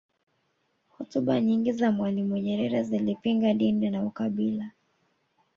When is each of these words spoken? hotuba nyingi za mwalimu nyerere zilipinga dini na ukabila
hotuba 0.89 1.41
nyingi 1.41 1.71
za 1.71 1.91
mwalimu 1.91 2.37
nyerere 2.37 2.83
zilipinga 2.83 3.53
dini 3.53 3.89
na 3.89 4.03
ukabila 4.05 4.71